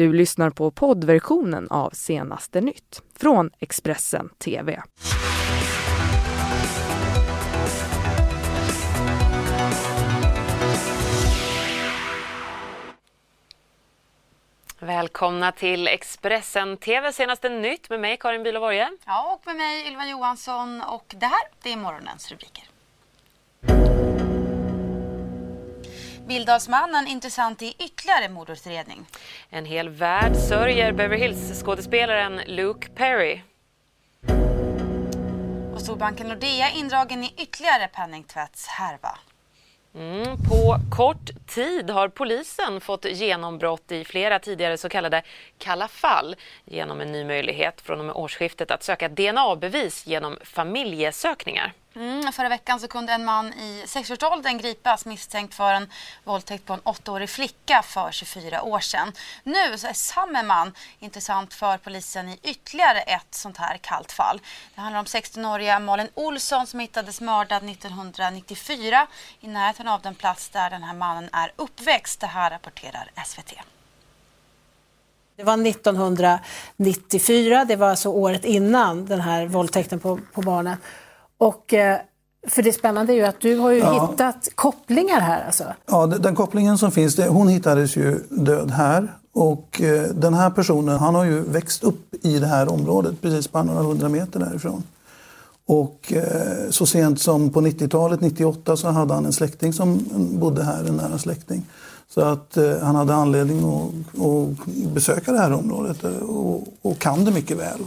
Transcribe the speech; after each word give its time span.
Du 0.00 0.12
lyssnar 0.12 0.50
på 0.50 0.70
poddversionen 0.70 1.68
av 1.70 1.90
Senaste 1.90 2.60
nytt 2.60 3.02
från 3.16 3.50
Expressen 3.58 4.28
TV. 4.28 4.82
Välkomna 14.78 15.52
till 15.52 15.88
Expressen 15.88 16.76
TV 16.76 17.12
senaste 17.12 17.48
nytt 17.48 17.90
med 17.90 18.00
mig 18.00 18.16
Karin 18.16 18.42
Bülow 18.42 18.72
Ja, 19.06 19.34
och 19.34 19.46
med 19.46 19.56
mig 19.56 19.88
Ylva 19.88 20.06
Johansson. 20.06 20.82
Och 20.82 21.14
det 21.18 21.26
här, 21.26 21.42
det 21.62 21.72
är 21.72 21.76
morgonens 21.76 22.30
rubriker. 22.30 22.69
Bildalsmannen 26.30 27.06
intressant 27.06 27.62
i 27.62 27.74
ytterligare 27.78 28.28
mordutredning. 28.28 29.06
En 29.48 29.64
hel 29.64 29.88
värld 29.88 30.36
sörjer 30.36 30.92
Beverly 30.92 31.22
Hills-skådespelaren 31.22 32.40
Luke 32.46 32.88
Perry. 32.88 33.40
Och 35.74 35.80
storbanken 35.80 36.28
Nordea 36.28 36.70
indragen 36.70 37.24
i 37.24 37.34
ytterligare 37.38 37.88
penningtvättshärva. 37.88 39.18
Mm, 39.94 40.24
på 40.24 40.76
kort 40.96 41.30
tid 41.46 41.90
har 41.90 42.08
polisen 42.08 42.80
fått 42.80 43.04
genombrott 43.04 43.92
i 43.92 44.04
flera 44.04 44.38
tidigare 44.38 44.78
så 44.78 44.88
kallade 44.88 45.22
kalla 45.58 45.88
fall 45.88 46.36
genom 46.64 47.00
en 47.00 47.12
ny 47.12 47.24
möjlighet 47.24 47.80
från 47.80 47.98
och 47.98 48.04
med 48.04 48.14
årsskiftet 48.14 48.70
att 48.70 48.82
söka 48.82 49.08
DNA-bevis 49.08 50.06
genom 50.06 50.38
familjesökningar. 50.44 51.72
Mm, 51.94 52.32
förra 52.32 52.48
veckan 52.48 52.80
så 52.80 52.88
kunde 52.88 53.12
en 53.12 53.24
man 53.24 53.52
i 53.52 53.84
sexårsåldern 53.86 54.58
gripas 54.58 55.06
misstänkt 55.06 55.54
för 55.54 55.74
en 55.74 55.90
våldtäkt 56.24 56.66
på 56.66 56.72
en 56.72 56.80
åttaårig 56.82 57.30
flicka 57.30 57.82
för 57.82 58.10
24 58.12 58.62
år 58.62 58.80
sedan. 58.80 59.12
Nu 59.44 59.78
så 59.78 59.86
är 59.86 59.92
samme 59.92 60.42
man 60.42 60.74
intressant 60.98 61.54
för 61.54 61.78
polisen 61.78 62.28
i 62.28 62.38
ytterligare 62.42 63.00
ett 63.00 63.34
sånt 63.34 63.56
här 63.56 63.76
kallt 63.76 64.12
fall. 64.12 64.40
Det 64.74 64.80
handlar 64.80 65.00
om 65.00 65.06
16-åriga 65.06 65.78
Malin 65.78 66.08
Olsson 66.14 66.66
som 66.66 66.80
hittades 66.80 67.20
mördad 67.20 67.70
1994 67.70 69.06
i 69.40 69.48
närheten 69.48 69.88
av 69.88 70.02
den 70.02 70.14
plats 70.14 70.48
där 70.48 70.70
den 70.70 70.82
här 70.82 70.94
mannen 70.94 71.30
är 71.32 71.52
uppväxt. 71.56 72.20
Det 72.20 72.26
här 72.26 72.50
rapporterar 72.50 73.10
SVT. 73.26 73.54
Det 75.36 75.44
var 75.44 75.66
1994, 75.66 77.64
det 77.64 77.76
var 77.76 77.90
alltså 77.90 78.08
året 78.08 78.44
innan 78.44 79.06
den 79.06 79.20
här 79.20 79.46
våldtäkten 79.46 80.00
på, 80.00 80.20
på 80.32 80.42
barnet. 80.42 80.78
Och 81.40 81.74
eh, 81.74 81.98
för 82.48 82.62
det 82.62 82.72
spännande 82.72 83.12
är 83.12 83.14
ju 83.14 83.24
att 83.24 83.40
du 83.40 83.56
har 83.56 83.70
ju 83.70 83.78
ja. 83.78 84.10
hittat 84.10 84.48
kopplingar 84.54 85.20
här 85.20 85.46
alltså. 85.46 85.64
Ja, 85.86 86.06
den 86.06 86.34
kopplingen 86.34 86.78
som 86.78 86.90
finns, 86.90 87.18
hon 87.18 87.48
hittades 87.48 87.96
ju 87.96 88.18
död 88.30 88.70
här. 88.70 89.14
Och 89.32 89.80
eh, 89.80 90.02
den 90.02 90.34
här 90.34 90.50
personen, 90.50 90.98
han 90.98 91.14
har 91.14 91.24
ju 91.24 91.40
växt 91.40 91.84
upp 91.84 92.14
i 92.22 92.38
det 92.38 92.46
här 92.46 92.72
området, 92.72 93.20
precis 93.20 93.52
bara 93.52 93.62
några 93.62 93.82
hundra 93.82 94.08
meter 94.08 94.40
därifrån. 94.40 94.82
Och 95.66 96.12
eh, 96.12 96.70
så 96.70 96.86
sent 96.86 97.20
som 97.20 97.50
på 97.50 97.60
90-talet, 97.60 98.20
98, 98.20 98.76
så 98.76 98.88
hade 98.88 99.14
han 99.14 99.26
en 99.26 99.32
släkting 99.32 99.72
som 99.72 100.04
bodde 100.40 100.64
här, 100.64 100.84
en 100.84 100.96
nära 100.96 101.18
släkting. 101.18 101.66
Så 102.08 102.20
att 102.20 102.58
han 102.82 102.96
hade 102.96 103.14
anledning 103.14 103.58
att, 103.58 104.20
att 104.20 104.66
besöka 104.94 105.32
det 105.32 105.38
här 105.38 105.52
området 105.52 106.04
och, 106.04 106.64
och 106.82 106.98
kan 106.98 107.24
det 107.24 107.30
mycket 107.30 107.56
väl. 107.56 107.80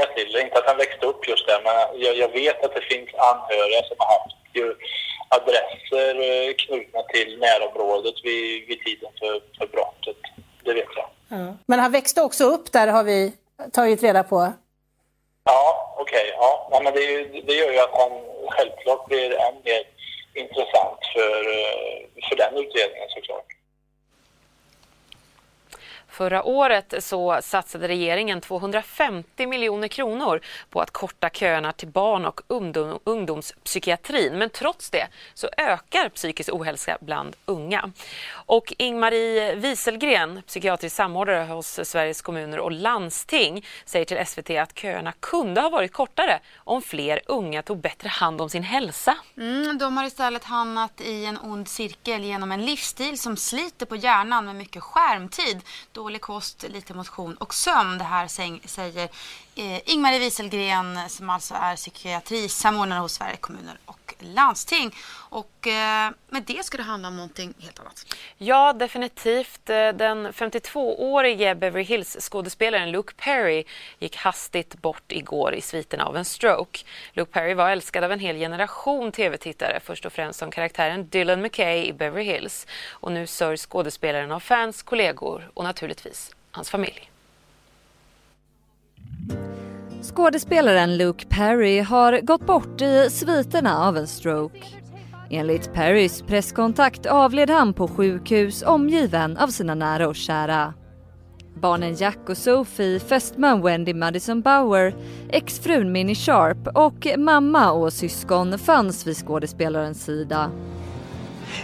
Känner 0.00 0.16
jag 0.16 0.16
till. 0.16 0.36
Inte 0.36 0.58
att 0.58 0.66
han 0.66 0.76
växte 0.76 1.06
upp 1.06 1.28
just 1.28 1.46
där, 1.46 1.60
men 1.64 2.00
jag, 2.00 2.16
jag 2.16 2.28
vet 2.28 2.64
att 2.64 2.74
det 2.74 2.80
finns 2.80 3.14
anhöriga 3.14 3.82
som 3.88 3.96
har 3.98 4.06
haft 4.06 4.36
adresser 5.28 6.14
eh, 6.28 6.54
knutna 6.54 7.02
till 7.02 7.38
närområdet 7.38 8.14
vid, 8.24 8.68
vid 8.68 8.84
tiden 8.84 9.10
för, 9.18 9.42
för 9.58 9.66
brottet. 9.66 10.16
Det 10.64 10.74
vet 10.74 10.88
jag. 10.96 11.08
Ja. 11.28 11.54
Men 11.66 11.78
han 11.78 11.92
växte 11.92 12.22
också 12.22 12.44
upp 12.44 12.72
där, 12.72 12.86
har 12.86 13.04
vi 13.04 13.32
tagit 13.72 14.02
reda 14.02 14.22
på. 14.22 14.52
Ja, 15.44 15.94
okej. 15.98 16.18
Okay, 16.18 16.30
ja. 16.36 16.68
ja. 16.70 16.80
men 16.84 16.92
det, 16.94 17.24
det 17.46 17.54
gör 17.54 17.72
ju 17.72 17.78
att 17.78 17.94
han 18.02 18.10
självklart 18.48 19.06
blir 19.06 19.30
än 19.30 19.54
mer 19.64 19.82
intressant 20.34 21.00
för, 21.14 21.40
eh, 21.58 22.28
för 22.28 22.36
den 22.36 22.56
utredningen 22.56 23.08
såklart. 23.08 23.46
Förra 26.10 26.42
året 26.42 26.94
så 26.98 27.38
satsade 27.42 27.88
regeringen 27.88 28.40
250 28.40 29.46
miljoner 29.46 29.88
kronor 29.88 30.40
på 30.70 30.80
att 30.80 30.90
korta 30.90 31.30
köerna 31.30 31.72
till 31.72 31.88
barn 31.88 32.24
och 32.24 32.40
ungdom, 32.46 32.98
ungdomspsykiatrin. 33.04 34.38
Men 34.38 34.50
trots 34.50 34.90
det 34.90 35.06
så 35.34 35.48
ökar 35.56 36.08
psykisk 36.08 36.50
ohälsa 36.52 36.98
bland 37.00 37.36
unga. 37.46 37.92
Och 38.32 38.74
Ingmarie 38.78 39.54
Wieselgren, 39.54 40.42
psykiatrisk 40.46 40.96
samordnare 40.96 41.44
hos 41.44 41.80
Sveriges 41.82 42.22
kommuner 42.22 42.58
och 42.58 42.72
landsting, 42.72 43.66
säger 43.84 44.04
till 44.04 44.26
SVT 44.26 44.50
att 44.50 44.78
köerna 44.78 45.12
kunde 45.20 45.60
ha 45.60 45.68
varit 45.68 45.92
kortare 45.92 46.40
om 46.56 46.82
fler 46.82 47.20
unga 47.26 47.62
tog 47.62 47.80
bättre 47.80 48.08
hand 48.08 48.40
om 48.40 48.50
sin 48.50 48.62
hälsa. 48.62 49.16
Mm, 49.36 49.78
de 49.78 49.96
har 49.96 50.04
istället 50.04 50.44
hamnat 50.44 51.00
i 51.00 51.24
en 51.24 51.38
ond 51.38 51.68
cirkel 51.68 52.24
genom 52.24 52.52
en 52.52 52.64
livsstil 52.64 53.18
som 53.18 53.36
sliter 53.36 53.86
på 53.86 53.96
hjärnan 53.96 54.44
med 54.44 54.56
mycket 54.56 54.82
skärmtid 54.82 55.62
dålig 56.00 56.20
kost, 56.20 56.64
lite 56.68 56.94
motion 56.94 57.34
och 57.34 57.54
sömn. 57.54 57.98
Det 57.98 58.04
här 58.04 58.28
säger 58.68 59.08
eh, 59.54 59.80
Ingmarie 59.84 60.18
Wieselgren 60.18 61.08
som 61.08 61.30
alltså 61.30 61.54
är 61.54 61.76
psykiatrisamordnare 61.76 63.00
hos 63.00 63.12
Sveriges 63.12 63.40
kommuner 63.40 63.78
och 63.84 63.99
landsting. 64.22 64.94
Och 65.12 65.66
eh, 65.66 66.10
med 66.28 66.42
det 66.42 66.64
ska 66.64 66.76
det 66.76 66.82
handla 66.82 67.08
om 67.08 67.16
någonting 67.16 67.54
helt 67.58 67.80
annat. 67.80 68.16
Ja, 68.38 68.72
definitivt. 68.72 69.70
Eh, 69.70 69.88
den 69.88 70.32
52-årige 70.32 71.54
Beverly 71.54 71.84
Hills-skådespelaren 71.84 72.90
Luke 72.90 73.14
Perry 73.16 73.64
gick 73.98 74.16
hastigt 74.16 74.82
bort 74.82 75.12
igår 75.12 75.54
i 75.54 75.60
sviterna 75.60 76.04
av 76.04 76.16
en 76.16 76.24
stroke. 76.24 76.78
Luke 77.12 77.32
Perry 77.32 77.54
var 77.54 77.70
älskad 77.70 78.04
av 78.04 78.12
en 78.12 78.20
hel 78.20 78.36
generation 78.36 79.12
tv-tittare, 79.12 79.80
först 79.84 80.06
och 80.06 80.12
främst 80.12 80.38
som 80.38 80.50
karaktären 80.50 81.08
Dylan 81.08 81.42
McKay 81.42 81.86
i 81.86 81.92
Beverly 81.92 82.24
Hills. 82.24 82.66
Och 82.90 83.12
nu 83.12 83.26
sörjs 83.26 83.66
skådespelaren 83.66 84.32
av 84.32 84.40
fans, 84.40 84.82
kollegor 84.82 85.50
och 85.54 85.64
naturligtvis 85.64 86.34
hans 86.50 86.70
familj. 86.70 87.10
Skådespelaren 90.14 90.96
Luke 90.96 91.26
Perry 91.28 91.80
har 91.80 92.20
gått 92.20 92.46
bort 92.46 92.80
i 92.80 93.10
sviterna 93.10 93.78
av 93.78 93.96
en 93.96 94.06
stroke. 94.06 94.66
Enligt 95.30 95.72
Perrys 95.72 96.22
presskontakt 96.22 97.06
avled 97.06 97.50
han 97.50 97.74
på 97.74 97.88
sjukhus 97.88 98.62
omgiven 98.62 99.36
av 99.36 99.48
sina 99.48 99.74
nära 99.74 100.08
och 100.08 100.16
kära. 100.16 100.74
Barnen 101.54 101.94
Jack 101.94 102.28
och 102.28 102.36
Sophie, 102.36 103.00
fästman 103.00 103.62
Wendy 103.62 103.94
Madison 103.94 104.42
Bauer, 104.42 104.94
exfrun 105.28 105.92
Minnie 105.92 106.14
Sharp 106.14 106.68
och 106.74 107.06
mamma 107.18 107.72
och 107.72 107.92
syskon 107.92 108.58
fanns 108.58 109.06
vid 109.06 109.16
skådespelarens 109.16 110.04
sida. 110.04 110.50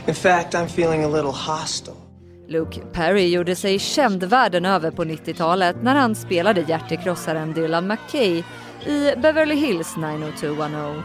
In 0.06 0.14
fact, 0.14 0.54
I'm 0.54 0.64
feeling 0.64 1.04
a 1.04 1.08
little 1.08 1.32
hostile. 1.32 2.05
Luke 2.48 2.80
Perry 2.92 3.28
gjorde 3.28 3.56
sig 3.56 3.78
känd 3.78 4.24
världen 4.24 4.64
över 4.64 4.90
på 4.90 5.04
90-talet 5.04 5.76
när 5.82 5.94
han 5.94 6.14
spelade 6.14 6.60
hjärtekrossaren 6.60 7.52
Dylan 7.52 7.86
McKay 7.86 8.44
i 8.86 9.12
Beverly 9.16 9.54
Hills 9.54 9.96
90210. 9.96 11.02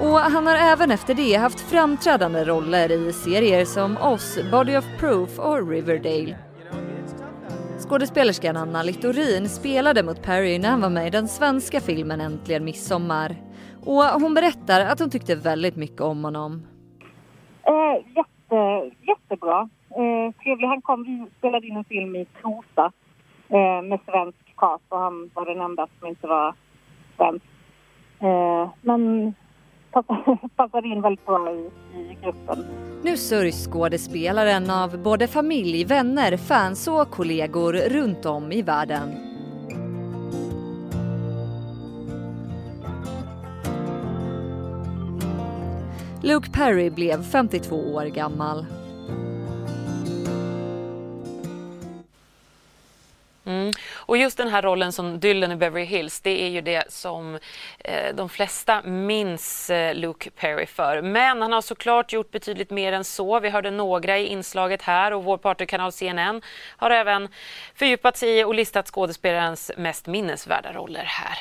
Och 0.00 0.18
han 0.18 0.46
har 0.46 0.54
även 0.54 0.90
efter 0.90 1.14
det 1.14 1.34
haft 1.34 1.60
framträdande 1.60 2.44
roller 2.44 2.92
i 2.92 3.12
serier 3.12 3.64
som 3.64 3.96
Oz, 3.96 4.38
Body 4.50 4.76
of 4.76 4.84
Proof 4.98 5.38
och 5.38 5.68
Riverdale. 5.68 6.36
Skådespelerskan 7.78 8.56
Anna 8.56 8.82
Littorin 8.82 9.48
spelade 9.48 10.02
mot 10.02 10.22
Perry 10.22 10.58
när 10.58 10.68
han 10.68 10.80
var 10.80 10.90
med 10.90 11.06
i 11.06 11.10
den 11.10 11.28
svenska 11.28 11.80
filmen 11.80 12.20
Äntligen 12.20 12.64
midsommar. 12.64 13.36
Och 13.84 14.04
hon 14.04 14.34
berättar 14.34 14.80
att 14.80 14.98
hon 15.00 15.10
tyckte 15.10 15.34
väldigt 15.34 15.76
mycket 15.76 16.00
om 16.00 16.24
honom. 16.24 16.66
Eh, 17.62 18.06
jätte, 18.16 18.90
jättebra. 19.06 19.68
Eh, 19.96 20.32
trevlig. 20.42 20.66
Han 20.66 20.82
kom, 20.82 21.04
vi 21.04 21.26
spelade 21.38 21.66
in 21.66 21.76
en 21.76 21.84
film 21.84 22.16
i 22.16 22.24
Trosa 22.24 22.92
eh, 23.48 23.82
med 23.82 24.00
svensk 24.06 24.56
cast 24.56 24.84
och 24.88 24.98
han 24.98 25.30
var 25.34 25.46
den 25.46 25.60
enda 25.60 25.88
som 25.98 26.08
inte 26.08 26.26
var 26.26 26.54
svensk. 27.16 27.44
Eh, 28.20 28.70
men 28.82 29.34
passade 30.56 30.88
in 30.92 31.02
väldigt 31.02 31.26
bra 31.26 31.52
i, 31.52 31.70
i 31.94 32.16
gruppen. 32.22 32.64
Nu 33.02 33.16
sörjs 33.16 33.66
skådespelaren 33.66 34.70
av 34.70 35.02
både 35.02 35.28
familj, 35.28 35.84
vänner, 35.84 36.36
fans 36.36 36.88
och 36.88 37.10
kollegor 37.10 37.72
runt 37.72 38.26
om 38.26 38.52
i 38.52 38.62
världen. 38.62 39.08
Luke 46.22 46.50
Perry 46.50 46.90
blev 46.90 47.22
52 47.22 47.76
år 47.76 48.04
gammal. 48.04 48.66
Och 54.12 54.18
just 54.18 54.36
den 54.36 54.48
här 54.48 54.62
rollen 54.62 54.92
som 54.92 55.20
Dylan 55.20 55.52
i 55.52 55.56
Beverly 55.56 55.84
Hills, 55.84 56.20
det 56.20 56.42
är 56.42 56.48
ju 56.48 56.60
det 56.60 56.92
som 56.92 57.38
eh, 57.78 58.14
de 58.14 58.28
flesta 58.28 58.82
minns 58.82 59.70
eh, 59.70 59.94
Luke 59.94 60.30
Perry 60.30 60.66
för. 60.66 61.02
Men 61.02 61.42
han 61.42 61.52
har 61.52 61.60
såklart 61.60 62.12
gjort 62.12 62.30
betydligt 62.30 62.70
mer 62.70 62.92
än 62.92 63.04
så. 63.04 63.40
Vi 63.40 63.48
hörde 63.50 63.70
några 63.70 64.18
i 64.18 64.26
inslaget 64.26 64.82
här 64.82 65.12
och 65.12 65.24
vår 65.24 65.36
partnerkanal 65.36 65.92
CNN 65.92 66.42
har 66.76 66.90
även 66.90 67.28
fördjupat 67.74 68.16
sig 68.16 68.38
i 68.38 68.44
och 68.44 68.54
listat 68.54 68.86
skådespelarens 68.86 69.70
mest 69.76 70.06
minnesvärda 70.06 70.72
roller 70.72 71.04
här. 71.04 71.38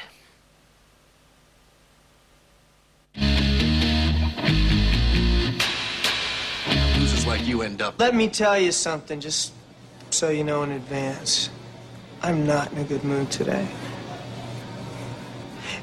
like 7.34 7.48
you 7.48 7.66
end 7.66 7.82
up. 7.82 8.00
Let 8.00 8.16
me 8.16 8.28
tell 8.28 8.58
you 8.58 8.72
something, 8.72 9.22
just 9.22 9.54
so 10.10 10.32
you 10.32 10.44
know 10.44 10.64
in 10.64 10.72
advance. 10.72 11.50
I'm 12.24 12.46
not 12.46 12.72
in 12.72 12.78
a 12.78 12.84
good 12.84 13.04
mood 13.04 13.32
today. 13.32 13.68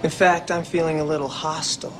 In 0.05 0.11
fact, 0.11 0.53
I'm 0.53 0.63
feeling 0.63 1.01
a 1.01 1.05
little 1.05 1.27
hostile. 1.27 1.93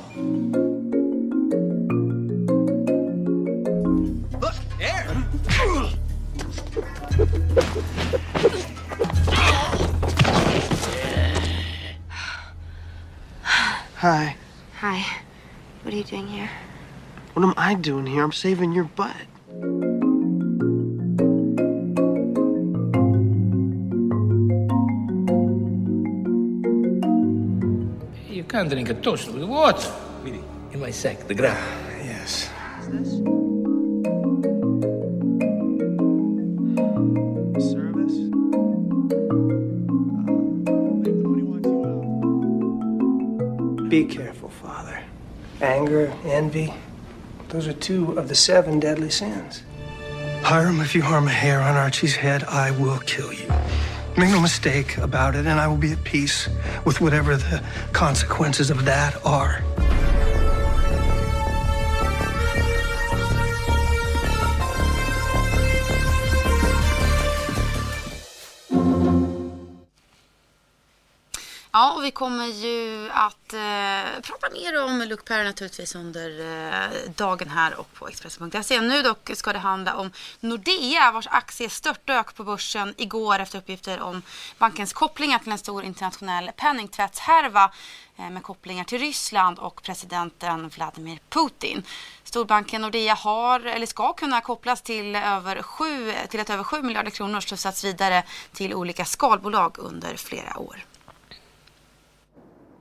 Look, 4.39 4.55
Aaron! 4.79 5.25
Hi. 13.95 14.37
Hi. 14.77 15.05
What 15.83 15.93
are 15.93 15.97
you 15.97 16.05
doing 16.05 16.27
here? 16.27 16.49
What 17.33 17.43
am 17.43 17.53
I 17.57 17.73
doing 17.73 18.05
here? 18.05 18.23
I'm 18.23 18.31
saving 18.31 18.71
your 18.71 18.85
butt. 18.85 19.17
Can't 28.49 28.67
drink 28.67 28.89
a 28.89 28.95
toast 28.95 29.31
with 29.31 29.43
water. 29.43 29.91
Vedi, 30.23 30.41
in 30.73 30.79
my 30.79 30.89
sack, 30.89 31.27
the 31.27 31.35
grab. 31.35 31.55
Yes. 32.03 32.49
Be 43.87 44.05
careful, 44.05 44.49
Father. 44.49 44.99
Anger, 45.61 46.11
envy, 46.25 46.73
those 47.49 47.67
are 47.67 47.73
two 47.73 48.17
of 48.17 48.29
the 48.29 48.35
seven 48.35 48.79
deadly 48.79 49.11
sins. 49.11 49.61
Hiram, 50.41 50.81
if 50.81 50.95
you 50.95 51.03
harm 51.03 51.27
a 51.27 51.31
hair 51.31 51.61
on 51.61 51.75
Archie's 51.75 52.15
head, 52.15 52.43
I 52.45 52.71
will 52.71 52.99
kill 52.99 53.31
you. 53.31 53.47
Make 54.19 54.31
no 54.31 54.41
mistake 54.41 54.97
about 54.97 55.35
it, 55.35 55.45
and 55.45 55.61
I 55.61 55.67
will 55.69 55.77
be 55.77 55.93
at 55.93 56.03
peace 56.03 56.49
with 56.83 56.99
whatever 56.99 57.37
the 57.37 57.63
consequences 57.93 58.69
of 58.69 58.83
that 58.83 59.15
are. 59.25 59.63
Ja, 71.79 71.93
och 71.93 72.03
vi 72.03 72.11
kommer 72.11 72.45
ju 72.45 73.09
att 73.13 73.53
eh, 73.53 74.21
prata 74.21 74.49
mer 74.53 74.83
om 74.83 75.01
Luke 75.01 75.23
Perry 75.23 75.43
naturligtvis 75.43 75.95
under 75.95 76.29
eh, 76.39 77.11
dagen 77.15 77.49
här 77.49 77.79
och 77.79 77.93
på 77.93 78.07
Expressen.se. 78.07 78.81
Nu 78.81 79.01
dock 79.01 79.29
ska 79.33 79.53
det 79.53 79.59
handla 79.59 79.95
om 79.95 80.11
Nordea 80.39 81.11
vars 81.11 81.27
aktie 81.27 81.69
störtdök 81.69 82.35
på 82.35 82.43
börsen 82.43 82.93
igår 82.97 83.39
efter 83.39 83.57
uppgifter 83.57 83.99
om 84.01 84.21
bankens 84.57 84.93
kopplingar 84.93 85.39
till 85.39 85.51
en 85.51 85.57
stor 85.57 85.83
internationell 85.83 86.51
penningtvättshärva 86.57 87.71
eh, 88.17 88.29
med 88.29 88.43
kopplingar 88.43 88.83
till 88.83 88.99
Ryssland 88.99 89.59
och 89.59 89.83
presidenten 89.83 90.69
Vladimir 90.69 91.19
Putin. 91.29 91.83
Storbanken 92.23 92.81
Nordea 92.81 93.13
har, 93.13 93.59
eller 93.59 93.85
ska 93.85 94.13
kunna 94.13 94.41
kopplas 94.41 94.81
till, 94.81 95.15
över 95.15 95.61
7, 95.61 96.13
till 96.29 96.39
att 96.39 96.49
över 96.49 96.63
7 96.63 96.81
miljarder 96.81 97.11
kronor 97.11 97.39
slussats 97.39 97.83
vidare 97.83 98.23
till 98.53 98.73
olika 98.73 99.05
skalbolag 99.05 99.75
under 99.79 100.15
flera 100.15 100.59
år. 100.59 100.85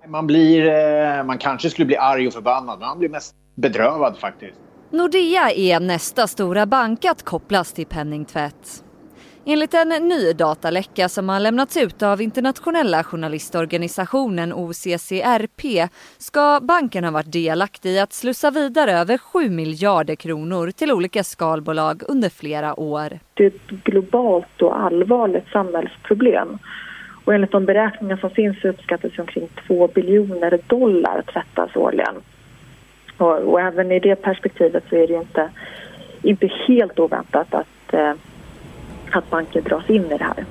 Man 0.09 0.27
blir, 0.27 0.67
eh, 0.67 1.25
man 1.25 1.39
kanske 1.39 1.71
skulle 1.71 1.87
bli 1.87 1.97
arg 1.97 2.27
och 2.27 2.33
förbannad, 2.33 2.79
men 2.79 2.89
man 2.89 2.99
blir 2.99 3.09
mest 3.09 3.35
bedrövad 3.55 4.19
faktiskt. 4.19 4.61
Nordea 4.91 5.51
är 5.51 5.81
nästa 5.81 6.27
stora 6.27 6.67
bank 6.67 7.05
att 7.05 7.23
kopplas 7.23 7.73
till 7.73 7.87
penningtvätt. 7.87 8.85
Enligt 9.45 9.75
en 9.75 9.89
ny 9.89 10.33
dataläcka 10.33 11.09
som 11.09 11.29
har 11.29 11.41
lämnats 11.41 11.77
ut 11.77 12.03
av 12.03 12.23
internationella 12.23 13.05
journalistorganisationen 13.05 14.53
OCCRP 14.53 15.89
ska 16.19 16.61
banken 16.63 17.05
ha 17.05 17.11
varit 17.11 17.33
delaktig 17.33 17.91
i 17.91 17.99
att 17.99 18.13
slussa 18.13 18.51
vidare 18.51 18.93
över 18.93 19.19
7 19.19 19.51
miljarder 19.51 20.15
kronor 20.15 20.71
till 20.71 20.93
olika 20.93 21.25
skalbolag 21.25 22.03
under 22.09 22.29
flera 22.29 22.81
år. 22.81 23.19
Det 23.35 23.45
är 23.45 23.47
ett 23.47 23.85
globalt 23.85 24.63
och 24.63 24.81
allvarligt 24.81 25.49
samhällsproblem. 25.53 26.59
Och 27.29 27.35
enligt 27.35 27.53
de 27.53 27.65
beräkningar 27.65 28.17
som 28.17 28.31
finns 28.31 28.65
uppskattas 28.65 29.19
omkring 29.19 29.49
2 29.67 29.89
biljoner 29.89 30.61
dollar 30.67 31.23
tvättas 31.23 31.77
årligen. 31.77 32.15
Och, 33.17 33.39
och, 33.39 33.61
även 33.61 33.93
i 33.93 34.01
det 34.01 34.17
perspektivet 34.17 34.85
så 34.89 34.97
är 34.97 35.07
det 35.07 35.15
inte, 35.15 35.51
inte 36.23 36.51
helt 36.69 36.99
oväntat 36.99 37.55
att, 37.55 37.93
eh, 37.93 38.13
att 39.11 39.31
banker 39.31 39.61
dras 39.61 39.91
in 39.91 40.05
i 40.05 40.19
det 40.19 40.25
här. 40.25 40.45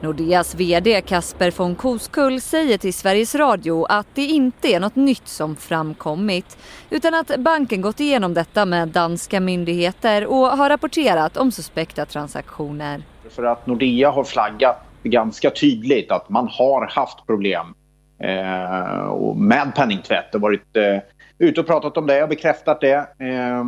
Nordeas 0.00 0.54
VD 0.54 1.00
Kasper 1.00 1.52
von 1.58 1.74
Koskull 1.74 2.40
säger 2.40 2.78
till 2.78 2.94
Sveriges 2.94 3.34
Radio 3.34 3.84
att 3.88 4.06
det 4.14 4.24
inte 4.24 4.68
är 4.68 4.80
något 4.80 4.96
nytt 4.96 5.28
som 5.28 5.56
framkommit 5.56 6.58
utan 6.90 7.14
att 7.14 7.36
banken 7.38 7.80
gått 7.80 8.00
igenom 8.00 8.34
detta 8.34 8.66
med 8.66 8.88
danska 8.88 9.40
myndigheter 9.40 10.26
och 10.26 10.46
har 10.46 10.68
rapporterat 10.68 11.36
om 11.36 11.52
suspekta 11.52 12.06
transaktioner. 12.06 13.02
För 13.30 13.44
att 13.44 13.66
Nordea 13.66 14.10
har 14.10 14.24
flaggat 14.24 14.86
ganska 15.02 15.50
tydligt 15.50 16.10
att 16.10 16.28
man 16.28 16.48
har 16.48 16.86
haft 16.86 17.26
problem 17.26 17.74
eh, 18.18 19.34
med 19.36 19.72
penningtvätt 19.76 20.34
och 20.34 20.40
varit 20.40 20.76
eh, 20.76 20.98
ute 21.38 21.60
och 21.60 21.66
pratat 21.66 21.96
om 21.96 22.06
det 22.06 22.22
och 22.22 22.28
bekräftat 22.28 22.80
det. 22.80 23.06
Eh, 23.18 23.64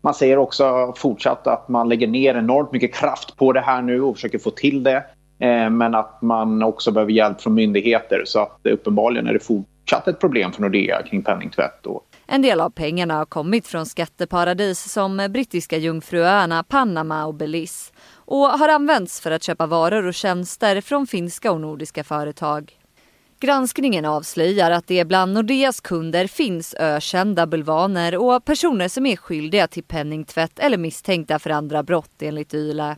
man 0.00 0.14
säger 0.14 0.38
också 0.38 0.94
fortsatt 0.96 1.46
att 1.46 1.68
man 1.68 1.88
lägger 1.88 2.06
ner 2.06 2.34
enormt 2.34 2.72
mycket 2.72 2.94
kraft 2.94 3.36
på 3.36 3.52
det 3.52 3.60
här 3.60 3.82
nu 3.82 4.02
och 4.02 4.16
försöker 4.16 4.38
få 4.38 4.50
till 4.50 4.82
det. 4.82 5.04
Eh, 5.38 5.70
men 5.70 5.94
att 5.94 6.22
man 6.22 6.62
också 6.62 6.92
behöver 6.92 7.12
hjälp 7.12 7.40
från 7.40 7.54
myndigheter 7.54 8.22
så 8.24 8.40
att 8.40 8.58
uppenbarligen 8.62 9.26
är 9.26 9.32
det 9.32 9.44
fortsatt 9.44 10.08
ett 10.08 10.20
problem 10.20 10.52
för 10.52 10.62
Nordea 10.62 11.02
kring 11.02 11.22
penningtvätt. 11.22 11.86
Och 11.86 12.02
en 12.32 12.42
del 12.42 12.60
av 12.60 12.70
pengarna 12.70 13.14
har 13.14 13.24
kommit 13.24 13.66
från 13.66 13.86
skatteparadis 13.86 14.92
som 14.92 15.28
brittiska 15.30 15.76
Jungfruöarna, 15.76 16.62
Panama 16.62 17.26
och 17.26 17.34
Belize 17.34 17.92
och 18.14 18.46
har 18.46 18.68
använts 18.68 19.20
för 19.20 19.30
att 19.30 19.42
köpa 19.42 19.66
varor 19.66 20.06
och 20.06 20.14
tjänster 20.14 20.80
från 20.80 21.06
finska 21.06 21.52
och 21.52 21.60
nordiska 21.60 22.04
företag. 22.04 22.78
Granskningen 23.40 24.04
avslöjar 24.04 24.70
att 24.70 24.86
det 24.86 25.04
bland 25.04 25.32
Nordeas 25.32 25.80
kunder 25.80 26.26
finns 26.26 26.74
ökända 26.78 27.46
bulvaner 27.46 28.16
och 28.16 28.44
personer 28.44 28.88
som 28.88 29.06
är 29.06 29.16
skyldiga 29.16 29.66
till 29.66 29.84
penningtvätt 29.84 30.58
eller 30.58 30.78
misstänkta 30.78 31.38
för 31.38 31.50
andra 31.50 31.82
brott 31.82 32.22
enligt 32.22 32.54
YLE. 32.54 32.96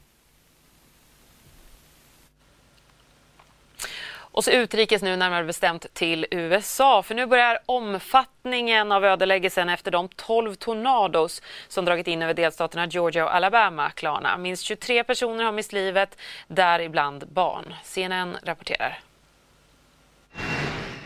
Och 4.35 4.45
så 4.45 4.51
utrikes 4.51 5.03
nu 5.03 5.17
närmare 5.17 5.45
bestämt 5.45 5.95
till 5.95 6.27
USA 6.31 7.03
för 7.03 7.15
nu 7.15 7.27
börjar 7.27 7.59
omfattningen 7.67 8.93
av 8.93 9.05
ödeläggelsen 9.05 9.69
efter 9.69 9.91
de 9.91 10.09
12 10.09 10.55
tornados 10.55 11.43
som 11.69 11.85
dragit 11.85 12.07
in 12.07 12.23
över 12.23 12.35
delstaterna 12.35 12.87
Georgia 12.87 13.25
och 13.25 13.35
Alabama 13.35 13.91
klarna. 13.91 14.39
Minst 14.39 14.63
23 14.63 15.05
personer 15.05 15.45
har 15.45 15.53
mist 15.53 15.73
livet, 15.73 16.19
däribland 16.49 17.29
barn. 17.29 17.75
CNN 17.85 18.37
rapporterar. 18.43 19.01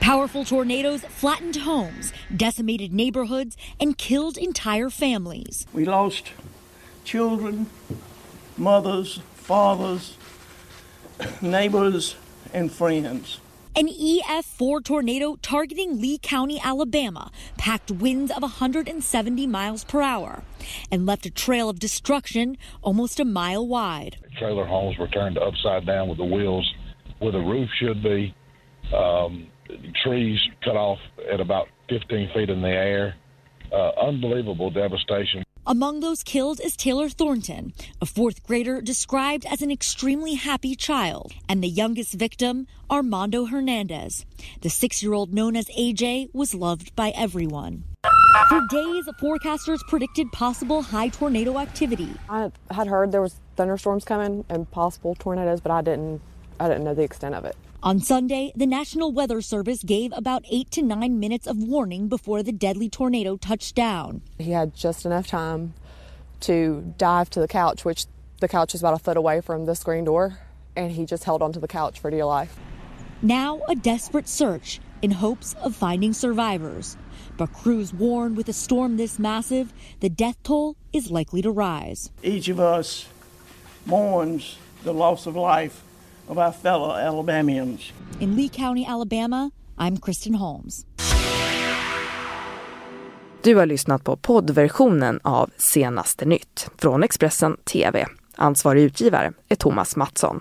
Powerful 0.01 0.45
tornadoes 0.45 1.03
flattened 1.11 1.57
homes, 1.57 2.13
decimated 2.29 2.93
neighborhoods 2.93 3.57
and 3.81 3.99
killed 3.99 4.39
entire 4.39 4.91
families. 4.91 5.69
We 5.73 5.85
lost 5.85 6.25
children, 7.05 7.67
mothers, 8.55 9.21
fathers, 9.35 10.17
neighbors 11.41 12.17
and 12.53 12.73
friends. 12.73 13.41
An 13.77 13.87
EF4 13.87 14.83
tornado 14.83 15.37
targeting 15.37 16.01
Lee 16.01 16.19
County, 16.19 16.61
Alabama, 16.61 17.31
packed 17.57 17.93
winds 17.93 18.33
of 18.33 18.43
170 18.43 19.47
miles 19.47 19.85
per 19.85 20.03
hour 20.03 20.43
and 20.91 21.07
left 21.07 21.27
a 21.27 21.31
trail 21.31 21.69
of 21.69 21.79
destruction 21.79 22.57
almost 22.83 23.21
a 23.21 23.25
mile 23.25 23.65
wide. 23.65 24.17
Trailer 24.37 24.65
homes 24.65 24.99
were 24.99 25.07
turned 25.07 25.39
upside 25.39 25.87
down 25.87 26.09
with 26.09 26.19
the 26.19 26.25
wheels 26.25 26.69
where 27.21 27.31
the 27.31 27.39
roof 27.39 27.69
should 27.79 28.03
be. 28.03 28.35
Um, 28.93 29.47
trees 30.03 30.41
cut 30.65 30.77
off 30.77 30.99
at 31.33 31.41
about 31.41 31.69
15 31.89 32.31
feet 32.35 32.51
in 32.51 32.63
the 32.63 32.69
air. 32.69 33.15
Uh, 33.73 33.91
unbelievable 34.01 34.71
devastation. 34.71 35.45
Among 35.71 36.01
those 36.01 36.23
killed 36.23 36.63
is 36.65 36.75
Taylor 36.75 37.11
Thornton, 37.11 37.75
a 38.01 38.07
fourth 38.07 38.43
grader 38.43 38.81
described 38.81 39.45
as 39.45 39.61
an 39.61 39.71
extremely 39.71 40.33
happy 40.33 40.75
child, 40.75 41.35
and 41.47 41.63
the 41.63 41.69
youngest 41.69 42.15
victim, 42.15 42.67
Armando 42.91 43.45
Hernandez. 43.45 44.25
The 44.63 44.71
six 44.71 45.03
year 45.03 45.13
old 45.13 45.35
known 45.35 45.57
as 45.57 45.67
AJ 45.79 46.31
was 46.33 46.55
loved 46.55 46.97
by 46.97 47.11
everyone. 47.11 47.85
For 48.49 48.63
days, 48.71 49.11
forecasters 49.21 49.81
predicted 49.89 50.33
possible 50.33 50.81
high 50.81 51.09
tornado 51.09 51.59
activity. 51.59 52.15
I 52.31 52.51
had 52.71 52.87
heard 52.87 53.13
there 53.13 53.21
was 53.21 53.39
thunderstorms 53.57 54.07
coming 54.07 54.47
and 54.49 54.71
possible 54.71 55.17
tornadoes, 55.17 55.61
but 55.61 55.71
I 55.71 55.83
didn't 55.83 56.23
I 56.59 56.69
didn't 56.69 56.85
know 56.85 56.95
the 56.95 57.03
extent 57.03 57.35
of 57.35 57.45
it. 57.45 57.57
On 57.81 58.01
Sunday, 58.01 58.51
the 58.57 58.67
National 58.67 59.13
Weather 59.13 59.41
Service 59.41 59.85
gave 59.85 60.13
about 60.17 60.45
eight 60.51 60.69
to 60.73 60.83
nine 60.83 61.21
minutes 61.21 61.47
of 61.47 61.57
warning 61.59 62.09
before 62.09 62.43
the 62.43 62.51
deadly 62.51 62.89
tornado 62.89 63.37
touched 63.37 63.77
down. 63.77 64.21
He 64.37 64.51
had 64.51 64.75
just 64.75 65.07
enough 65.07 65.29
time 65.29 65.75
to 66.41 66.93
dive 66.99 67.31
to 67.31 67.41
the 67.41 67.47
couch, 67.47 67.85
which 67.85 68.07
the 68.41 68.49
couch 68.49 68.75
is 68.75 68.81
about 68.81 68.95
a 68.95 68.99
foot 68.99 69.17
away 69.17 69.41
from 69.41 69.65
the 69.65 69.77
screen 69.77 70.05
door, 70.05 70.41
and 70.75 70.91
he 70.91 71.07
just 71.07 71.23
held 71.23 71.41
onto 71.41 71.61
the 71.61 71.69
couch 71.69 72.01
for 72.01 72.11
dear 72.11 72.25
life. 72.25 72.59
Now, 73.23 73.61
a 73.69 73.77
desperate 73.77 74.27
search 74.27 74.81
in 75.01 75.13
hopes 75.13 75.55
of 75.63 75.77
finding 75.77 76.13
survivors. 76.13 76.97
But 77.37 77.53
crews 77.53 77.95
warn 77.95 78.35
with 78.35 78.49
a 78.49 78.53
storm 78.53 78.97
this 78.97 79.21
massive, 79.21 79.73
the 80.01 80.09
death 80.09 80.43
toll 80.43 80.77
is 80.93 81.13
likely 81.13 81.43
to 81.43 81.51
rise. 81.53 82.11
Each 82.25 82.49
of 82.49 82.59
us 82.59 83.07
mourns 83.87 84.59
the 84.83 84.93
loss 84.93 85.27
of 85.27 85.37
life 85.37 85.85
of 86.29 86.39
our 86.39 86.53
fellow 86.53 86.93
Alabamians. 86.93 87.93
In 88.21 88.37
Lee 88.37 88.49
County, 88.49 88.87
Alabama, 88.89 89.51
I'm 89.79 89.97
Kristen 90.01 90.35
Holmes. 90.35 90.87
Du 93.43 93.55
har 93.55 93.67
lyssnat 93.67 94.05
på 94.05 94.17
poddversionen 94.17 95.21
av 95.23 95.51
Senaste 95.57 96.25
nytt 96.25 96.71
från 96.77 97.03
Expressen 97.03 97.57
TV. 97.57 98.07
Ansvarig 98.37 98.83
utgivare 98.83 99.33
är 99.49 99.57
Thomas 99.57 99.97
Mattsson. 99.97 100.41